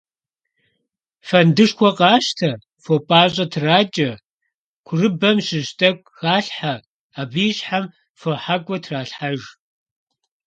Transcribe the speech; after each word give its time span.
Фэндышхуэ 1.27 1.91
къащтэ, 1.97 2.51
фо 2.83 2.93
пIащIэ 3.07 3.45
иракIэ, 3.57 4.11
курыбэм 4.85 5.37
щыщ 5.45 5.69
тIэкIу 5.79 6.13
халъхьэ, 6.17 6.73
абы 7.21 7.39
и 7.49 7.51
щхьэм 7.57 7.85
фохьэкIуэ 8.19 8.77
тралъхьэж. 8.83 9.41